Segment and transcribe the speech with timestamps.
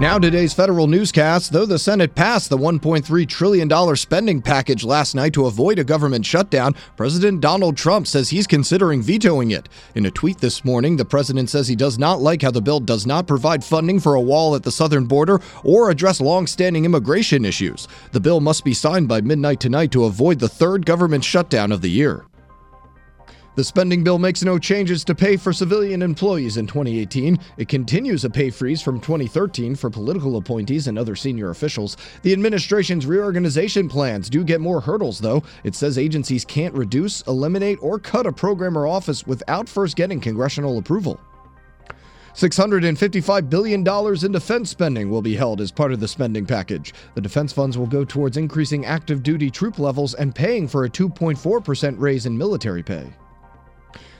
[0.00, 1.52] Now, today's federal newscast.
[1.52, 6.26] Though the Senate passed the $1.3 trillion spending package last night to avoid a government
[6.26, 9.68] shutdown, President Donald Trump says he's considering vetoing it.
[9.94, 12.80] In a tweet this morning, the president says he does not like how the bill
[12.80, 17.44] does not provide funding for a wall at the southern border or address long-standing immigration
[17.44, 17.86] issues.
[18.10, 21.82] The bill must be signed by midnight tonight to avoid the third government shutdown of
[21.82, 22.26] the year.
[23.56, 27.38] The spending bill makes no changes to pay for civilian employees in 2018.
[27.56, 31.96] It continues a pay freeze from 2013 for political appointees and other senior officials.
[32.22, 35.44] The administration's reorganization plans do get more hurdles, though.
[35.62, 40.18] It says agencies can't reduce, eliminate, or cut a program or office without first getting
[40.18, 41.20] congressional approval.
[42.34, 46.92] $655 billion in defense spending will be held as part of the spending package.
[47.14, 50.90] The defense funds will go towards increasing active duty troop levels and paying for a
[50.90, 53.12] 2.4% raise in military pay.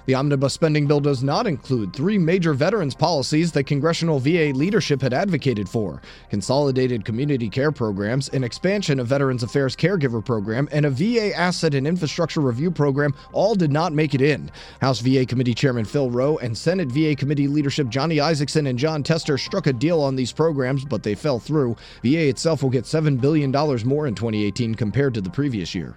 [0.06, 5.00] The omnibus spending bill does not include three major veterans policies that congressional VA leadership
[5.00, 10.84] had advocated for consolidated community care programs, an expansion of Veterans Affairs caregiver program, and
[10.84, 14.50] a VA asset and infrastructure review program all did not make it in.
[14.82, 19.02] House VA Committee Chairman Phil Roe and Senate VA Committee leadership Johnny Isakson and Jon
[19.02, 21.76] Tester struck a deal on these programs, but they fell through.
[22.02, 23.50] VA itself will get $7 billion
[23.86, 25.96] more in 2018 compared to the previous year.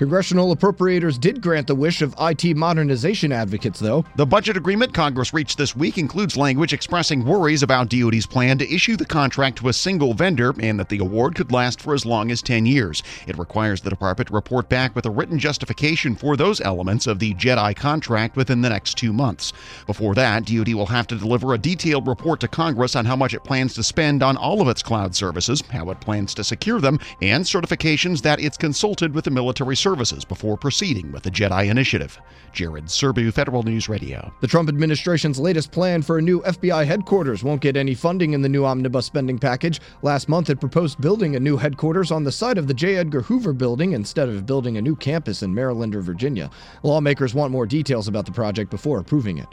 [0.00, 4.02] Congressional appropriators did grant the wish of IT modernization advocates, though.
[4.16, 8.74] The budget agreement Congress reached this week includes language expressing worries about DoD's plan to
[8.74, 12.06] issue the contract to a single vendor and that the award could last for as
[12.06, 13.02] long as 10 years.
[13.26, 17.18] It requires the department to report back with a written justification for those elements of
[17.18, 19.52] the JEDI contract within the next two months.
[19.86, 23.34] Before that, DoD will have to deliver a detailed report to Congress on how much
[23.34, 26.80] it plans to spend on all of its cloud services, how it plans to secure
[26.80, 31.30] them, and certifications that it's consulted with the military service services before proceeding with the
[31.30, 32.18] JEDI initiative.
[32.54, 34.32] Jared Serbu, Federal News Radio.
[34.40, 38.40] The Trump administration's latest plan for a new FBI headquarters won't get any funding in
[38.40, 39.80] the new omnibus spending package.
[40.02, 42.96] Last month, it proposed building a new headquarters on the site of the J.
[42.96, 46.48] Edgar Hoover building instead of building a new campus in Maryland or Virginia.
[46.82, 49.48] Lawmakers want more details about the project before approving it.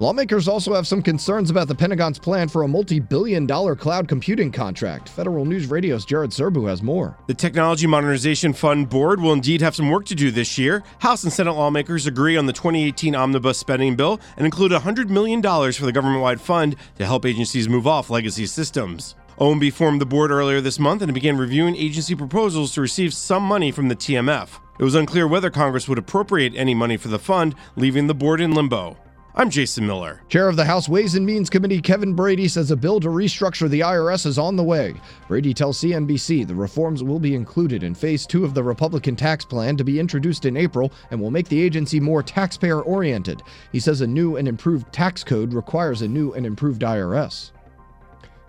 [0.00, 4.08] Lawmakers also have some concerns about the Pentagon's plan for a multi billion dollar cloud
[4.08, 5.10] computing contract.
[5.10, 7.18] Federal News Radio's Jared Serbu has more.
[7.26, 10.82] The Technology Modernization Fund Board will indeed have some work to do this year.
[11.00, 15.42] House and Senate lawmakers agree on the 2018 omnibus spending bill and include $100 million
[15.42, 19.16] for the government wide fund to help agencies move off legacy systems.
[19.38, 23.42] OMB formed the board earlier this month and began reviewing agency proposals to receive some
[23.42, 24.60] money from the TMF.
[24.78, 28.40] It was unclear whether Congress would appropriate any money for the fund, leaving the board
[28.40, 28.96] in limbo.
[29.32, 30.22] I'm Jason Miller.
[30.28, 33.70] Chair of the House Ways and Means Committee Kevin Brady says a bill to restructure
[33.70, 34.94] the IRS is on the way.
[35.28, 39.44] Brady tells CNBC the reforms will be included in phase two of the Republican tax
[39.44, 43.40] plan to be introduced in April and will make the agency more taxpayer oriented.
[43.70, 47.52] He says a new and improved tax code requires a new and improved IRS.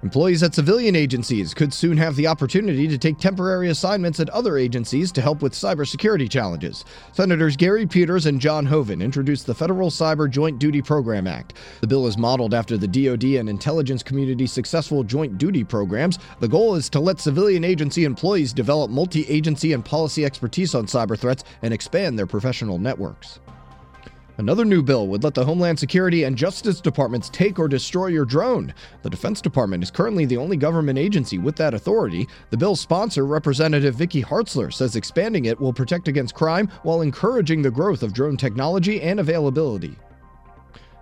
[0.04, 4.58] Employees at civilian agencies could soon have the opportunity to take temporary assignments at other
[4.58, 6.86] agencies to help with cybersecurity challenges.
[7.12, 11.54] Senators Gary Peters and John Hoeven introduced the Federal Cyber Joint Duty Program Act.
[11.82, 16.18] The bill is modeled after the DoD and intelligence community's successful joint duty programs.
[16.40, 20.88] The goal is to let civilian agency employees develop multi agency and policy expertise on
[20.88, 23.40] cyber threats and expand their professional networks.
[24.42, 28.26] Another new bill would let the Homeland Security and Justice Departments take or destroy your
[28.26, 28.74] drone.
[29.04, 32.28] The Defense Department is currently the only government agency with that authority.
[32.50, 37.62] The bill's sponsor, Representative Vicky Hartzler, says expanding it will protect against crime while encouraging
[37.62, 39.96] the growth of drone technology and availability.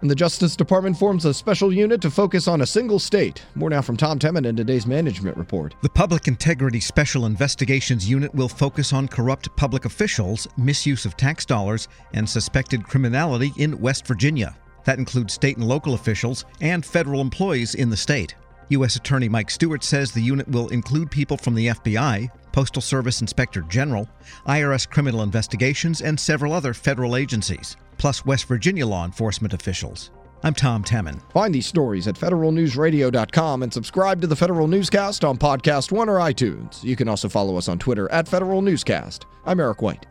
[0.01, 3.43] And the Justice Department forms a special unit to focus on a single state.
[3.55, 5.75] More now from Tom Temin in today's management report.
[5.81, 11.45] The Public Integrity Special Investigations Unit will focus on corrupt public officials, misuse of tax
[11.45, 14.55] dollars, and suspected criminality in West Virginia.
[14.85, 18.35] That includes state and local officials and federal employees in the state.
[18.69, 18.95] U.S.
[18.95, 23.61] Attorney Mike Stewart says the unit will include people from the FBI, Postal Service Inspector
[23.63, 24.07] General,
[24.47, 30.09] IRS Criminal Investigations, and several other federal agencies plus West Virginia law enforcement officials.
[30.41, 31.21] I'm Tom Temin.
[31.33, 36.17] Find these stories at federalnewsradio.com and subscribe to the Federal Newscast on Podcast One or
[36.19, 36.81] iTunes.
[36.83, 39.25] You can also follow us on Twitter at Federal Newscast.
[39.45, 40.05] I'm Eric White.